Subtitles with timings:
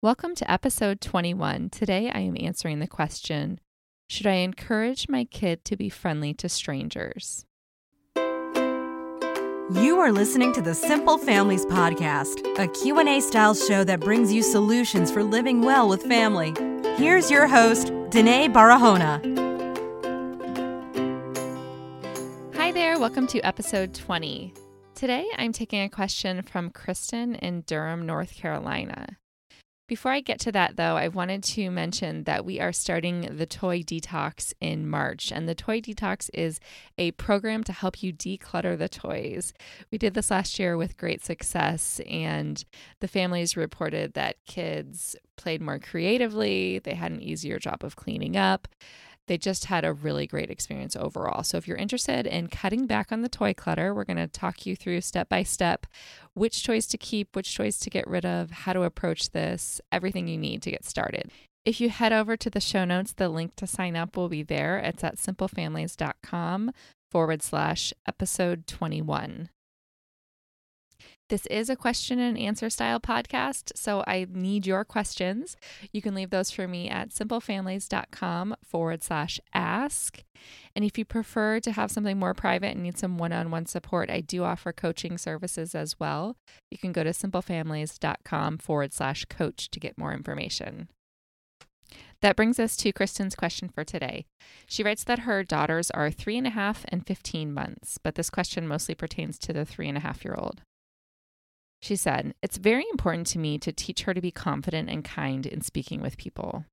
[0.00, 1.70] Welcome to episode 21.
[1.70, 3.58] Today I am answering the question
[4.08, 7.44] Should I encourage my kid to be friendly to strangers?
[8.14, 14.40] You are listening to the Simple Families podcast, a Q&A style show that brings you
[14.44, 16.54] solutions for living well with family.
[16.96, 19.18] Here's your host, Denaye Barahona.
[22.54, 24.54] Hi there, welcome to episode 20.
[24.94, 29.18] Today I'm taking a question from Kristen in Durham, North Carolina.
[29.88, 33.46] Before I get to that, though, I wanted to mention that we are starting the
[33.46, 35.32] Toy Detox in March.
[35.32, 36.60] And the Toy Detox is
[36.98, 39.54] a program to help you declutter the toys.
[39.90, 42.62] We did this last year with great success, and
[43.00, 48.36] the families reported that kids played more creatively, they had an easier job of cleaning
[48.36, 48.68] up
[49.28, 51.42] they just had a really great experience overall.
[51.44, 54.66] So, if you're interested in cutting back on the toy clutter, we're going to talk
[54.66, 55.86] you through step by step
[56.34, 60.28] which toys to keep, which toys to get rid of, how to approach this, everything
[60.28, 61.30] you need to get started.
[61.64, 64.42] If you head over to the show notes, the link to sign up will be
[64.42, 64.78] there.
[64.78, 66.72] It's at simplefamilies.com
[67.10, 69.50] forward slash episode 21.
[71.28, 75.58] This is a question and answer style podcast, so I need your questions.
[75.92, 80.24] You can leave those for me at simplefamilies.com forward slash ask.
[80.74, 83.66] And if you prefer to have something more private and need some one on one
[83.66, 86.36] support, I do offer coaching services as well.
[86.70, 90.88] You can go to simplefamilies.com forward slash coach to get more information.
[92.22, 94.24] That brings us to Kristen's question for today.
[94.66, 98.30] She writes that her daughters are three and a half and 15 months, but this
[98.30, 100.62] question mostly pertains to the three and a half year old.
[101.80, 105.46] She said, It's very important to me to teach her to be confident and kind
[105.46, 106.64] in speaking with people.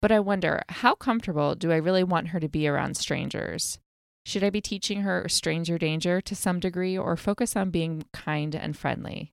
[0.00, 3.78] But I wonder, how comfortable do I really want her to be around strangers?
[4.26, 8.54] Should I be teaching her stranger danger to some degree or focus on being kind
[8.54, 9.32] and friendly?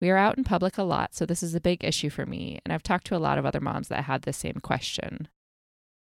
[0.00, 2.60] We are out in public a lot, so this is a big issue for me,
[2.64, 5.28] and I've talked to a lot of other moms that had the same question.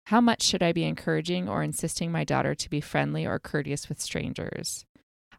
[0.06, 3.88] How much should I be encouraging or insisting my daughter to be friendly or courteous
[3.88, 4.84] with strangers?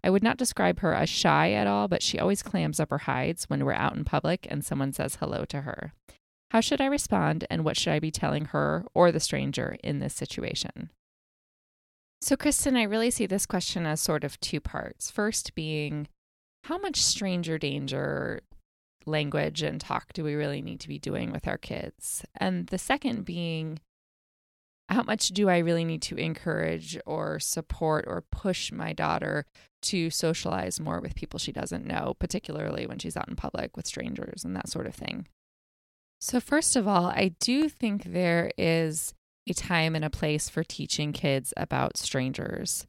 [0.03, 2.99] I would not describe her as shy at all, but she always clams up or
[2.99, 5.93] hides when we're out in public and someone says hello to her.
[6.51, 9.97] How should I respond, and what should I be telling her or the stranger in
[9.99, 10.91] this situation?
[12.21, 15.09] So, Kristen, I really see this question as sort of two parts.
[15.09, 16.07] First, being
[16.65, 18.41] how much stranger danger
[19.05, 22.23] language and talk do we really need to be doing with our kids?
[22.37, 23.79] And the second being,
[24.89, 29.45] how much do I really need to encourage or support or push my daughter
[29.83, 33.87] to socialize more with people she doesn't know, particularly when she's out in public with
[33.87, 35.27] strangers and that sort of thing?
[36.19, 39.13] So, first of all, I do think there is
[39.47, 42.85] a time and a place for teaching kids about strangers.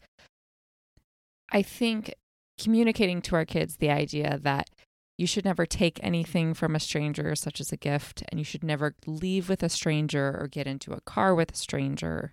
[1.51, 2.15] I think
[2.59, 4.71] communicating to our kids the idea that
[5.17, 8.65] you should never take anything from a stranger, such as a gift, and you should
[8.65, 12.33] never leave with a stranger or get into a car with a stranger.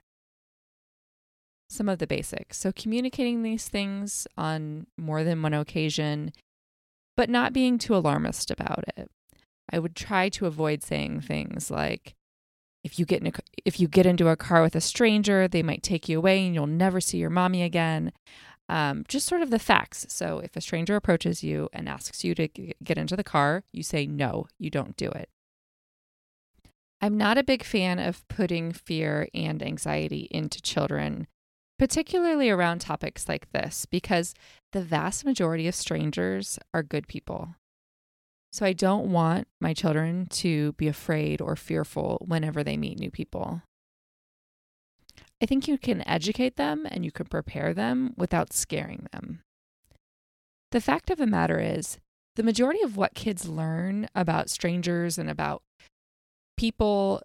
[1.72, 2.58] Some of the basics.
[2.58, 6.34] So, communicating these things on more than one occasion,
[7.16, 9.09] but not being too alarmist about it.
[9.72, 12.16] I would try to avoid saying things like,
[12.84, 13.32] if you get in a,
[13.64, 16.54] if you get into a car with a stranger, they might take you away and
[16.54, 18.12] you'll never see your mommy again
[18.72, 20.06] um, just sort of the facts.
[20.09, 23.84] So if a stranger approaches you and asks you to get into the car, you
[23.84, 25.30] say no, you don't do it.
[27.02, 31.28] I'm not a big fan of putting fear and anxiety into children,
[31.81, 34.36] particularly around topics like this, because
[34.72, 37.56] the vast majority of strangers are good people.
[38.52, 43.09] So I don't want my children to be afraid or fearful whenever they meet new
[43.09, 43.64] people.
[45.41, 49.41] I think you can educate them and you can prepare them without scaring them.
[50.70, 51.97] The fact of the matter is,
[52.36, 55.64] the majority of what kids learn about strangers and about
[56.58, 57.24] people,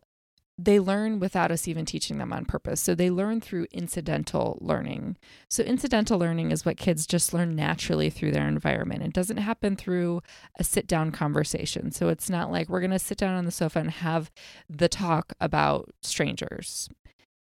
[0.59, 2.81] they learn without us even teaching them on purpose.
[2.81, 5.17] So they learn through incidental learning.
[5.51, 9.03] So, incidental learning is what kids just learn naturally through their environment.
[9.03, 10.23] It doesn't happen through
[10.59, 11.93] a sit down conversation.
[11.93, 14.31] So, it's not like we're going to sit down on the sofa and have
[14.69, 16.89] the talk about strangers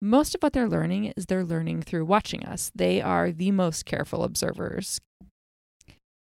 [0.01, 2.71] most of what they're learning is they're learning through watching us.
[2.75, 5.01] They are the most careful observers.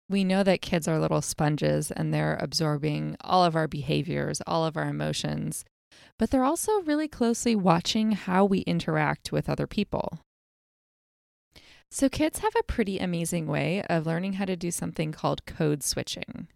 [0.09, 4.65] We know that kids are little sponges and they're absorbing all of our behaviors, all
[4.65, 5.63] of our emotions,
[6.17, 10.19] but they're also really closely watching how we interact with other people.
[11.91, 15.81] So, kids have a pretty amazing way of learning how to do something called code
[15.81, 16.47] switching.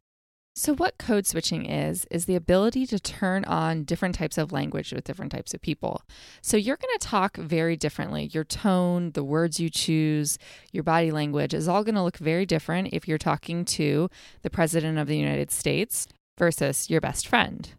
[0.56, 4.94] So, what code switching is, is the ability to turn on different types of language
[4.94, 6.04] with different types of people.
[6.44, 8.30] So, you're going to talk very differently.
[8.32, 10.38] Your tone, the words you choose,
[10.72, 14.12] your body language is all going to look very different if you're talking to
[14.44, 16.08] the President of the United States
[16.38, 17.74] versus your best friend.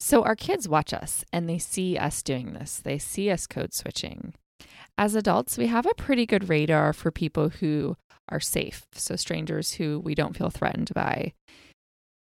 [0.00, 2.80] So our kids watch us and they see us doing this.
[2.82, 4.34] They see us code switching.
[4.96, 7.96] As adults, we have a pretty good radar for people who
[8.30, 11.32] are safe, so strangers who we don't feel threatened by.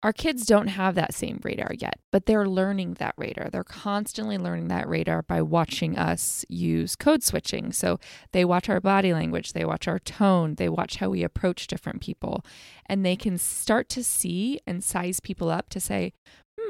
[0.04, 3.50] Our kids don't have that same radar yet, but they're learning that radar.
[3.52, 7.72] They're constantly learning that radar by watching us use code switching.
[7.72, 8.00] So
[8.32, 12.02] they watch our body language, they watch our tone, they watch how we approach different
[12.02, 12.44] people,
[12.88, 16.14] and they can start to see and size people up to say,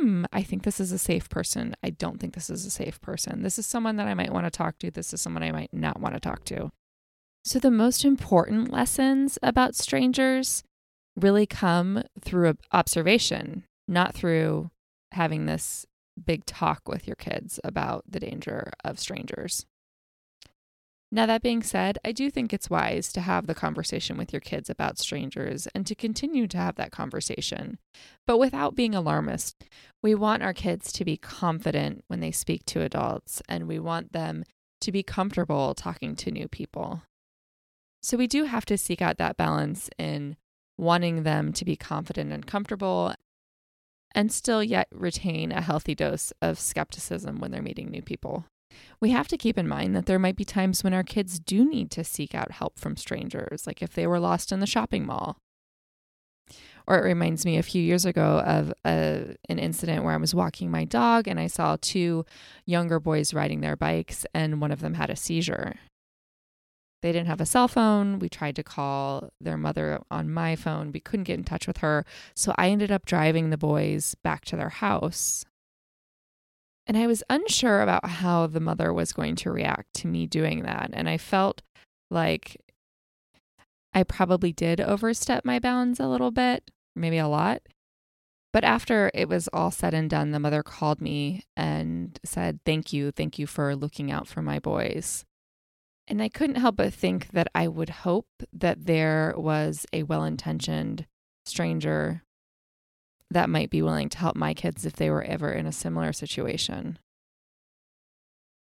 [0.02, 1.76] hmm, I think this is a safe person.
[1.84, 3.44] I don't think this is a safe person.
[3.44, 4.90] This is someone that I might want to talk to.
[4.90, 6.72] This is someone I might not want to talk to.
[7.44, 10.64] So, the most important lessons about strangers
[11.16, 14.72] really come through observation, not through
[15.12, 15.86] having this
[16.24, 19.66] big talk with your kids about the danger of strangers.
[21.14, 24.40] Now, that being said, I do think it's wise to have the conversation with your
[24.40, 27.80] kids about strangers and to continue to have that conversation,
[28.26, 29.62] but without being alarmist.
[30.02, 34.14] We want our kids to be confident when they speak to adults, and we want
[34.14, 34.46] them
[34.80, 37.04] to be comfortable talking to new people.
[38.02, 40.38] So, we do have to seek out that balance in
[40.78, 43.14] wanting them to be confident and comfortable
[44.16, 48.46] and still yet retain a healthy dose of skepticism when they're meeting new people.
[49.00, 51.68] We have to keep in mind that there might be times when our kids do
[51.68, 55.06] need to seek out help from strangers, like if they were lost in the shopping
[55.06, 55.38] mall.
[56.88, 60.36] Or it reminds me a few years ago of a, an incident where I was
[60.36, 62.26] walking my dog and I saw two
[62.66, 65.76] younger boys riding their bikes, and one of them had a seizure.
[67.02, 68.20] They didn't have a cell phone.
[68.20, 70.92] We tried to call their mother on my phone.
[70.92, 72.06] We couldn't get in touch with her.
[72.36, 75.46] So I ended up driving the boys back to their house.
[76.92, 80.64] And I was unsure about how the mother was going to react to me doing
[80.64, 80.90] that.
[80.92, 81.62] And I felt
[82.10, 82.62] like
[83.94, 87.62] I probably did overstep my bounds a little bit, maybe a lot.
[88.52, 92.92] But after it was all said and done, the mother called me and said, Thank
[92.92, 93.12] you.
[93.12, 95.24] Thank you for looking out for my boys.
[96.10, 100.26] And I couldn't help but think that I would hope that there was a well
[100.26, 101.06] intentioned
[101.46, 102.24] stranger
[103.32, 106.14] that might be willing to help my kids if they were ever in a similar
[106.14, 107.00] situation.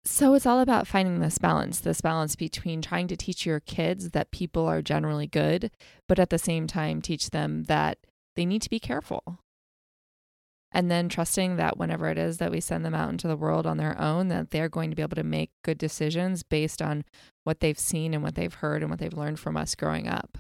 [0.05, 4.11] So it's all about finding this balance, this balance between trying to teach your kids
[4.11, 5.71] that people are generally good,
[6.07, 7.99] but at the same time teach them that
[8.37, 9.41] they need to be careful
[10.77, 13.67] and then trusting that whenever it is that we send them out into the world
[13.67, 17.03] on their own that they're going to be able to make good decisions based on
[17.45, 20.37] what they've seen and what they've heard and what they've learned from us growing up.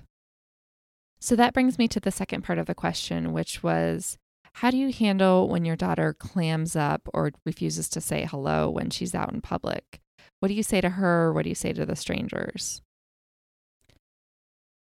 [1.19, 4.19] So that brings me to the second part of the question, which was
[4.55, 8.91] how do you handle when your daughter clams up or refuses to say hello when
[8.91, 10.01] she's out in public?
[10.41, 11.33] What do you say to her?
[11.33, 12.83] What do you say to the strangers?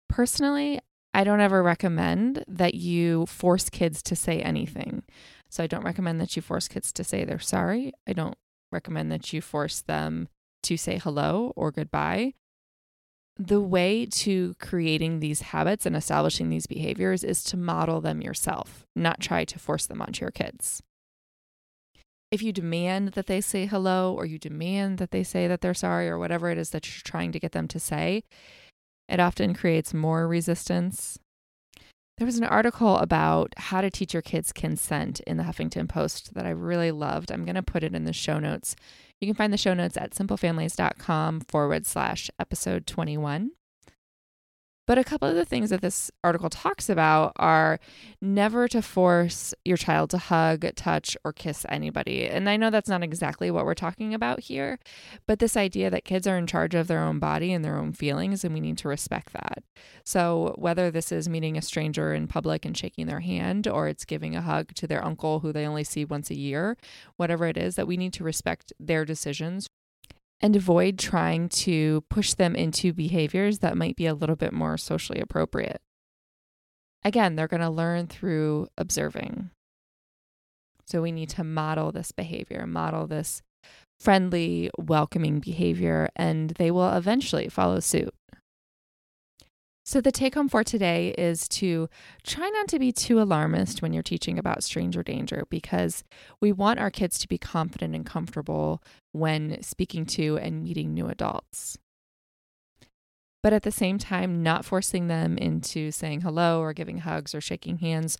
[0.08, 0.80] Personally,
[1.14, 5.02] I don't ever recommend that you force kids to say anything.
[5.48, 7.92] So I don't recommend that you force kids to say they're sorry.
[8.06, 8.36] I don't
[8.70, 10.28] recommend that you force them
[10.62, 12.34] to say hello or goodbye.
[13.38, 18.85] The way to creating these habits and establishing these behaviors is to model them yourself,
[18.96, 20.82] not try to force them onto your kids.
[22.32, 25.73] If you demand that they say hello or you demand that they say that they're
[25.73, 28.25] sorry or whatever it is that you're trying to get them to say,
[29.08, 31.19] it often creates more resistance.
[32.19, 36.34] There was an article about how to teach your kids consent in the Huffington Post
[36.34, 37.31] that I really loved.
[37.31, 38.74] I'm going to put it in the show notes.
[39.20, 43.51] You can find the show notes at simplefamilies.com forward slash episode 21.
[44.88, 47.78] But a couple of the things that this article talks about are
[48.22, 52.26] never to force your child to hug, touch, or kiss anybody.
[52.26, 54.78] And I know that's not exactly what we're talking about here,
[55.26, 57.92] but this idea that kids are in charge of their own body and their own
[57.92, 59.62] feelings, and we need to respect that.
[60.04, 64.06] So, whether this is meeting a stranger in public and shaking their hand, or it's
[64.06, 66.78] giving a hug to their uncle who they only see once a year,
[67.18, 69.68] whatever it is, that we need to respect their decisions
[70.40, 74.76] and avoid trying to push them into behaviors that might be a little bit more
[74.76, 75.80] socially appropriate.
[77.04, 79.50] Again, they're going to learn through observing.
[80.86, 83.42] So we need to model this behavior, model this
[84.00, 88.14] friendly, welcoming behavior, and they will eventually follow suit.
[89.88, 91.88] So, the take home for today is to
[92.22, 96.04] try not to be too alarmist when you're teaching about stranger danger because
[96.42, 101.06] we want our kids to be confident and comfortable when speaking to and meeting new
[101.06, 101.78] adults.
[103.42, 107.40] But at the same time, not forcing them into saying hello or giving hugs or
[107.40, 108.18] shaking hands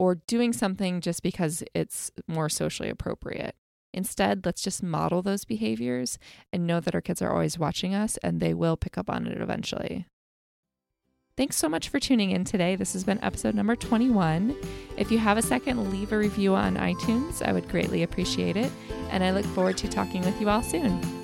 [0.00, 3.54] or doing something just because it's more socially appropriate.
[3.92, 6.18] Instead, let's just model those behaviors
[6.52, 9.28] and know that our kids are always watching us and they will pick up on
[9.28, 10.08] it eventually.
[11.36, 12.76] Thanks so much for tuning in today.
[12.76, 14.56] This has been episode number 21.
[14.96, 17.42] If you have a second, leave a review on iTunes.
[17.42, 18.70] I would greatly appreciate it.
[19.10, 21.23] And I look forward to talking with you all soon.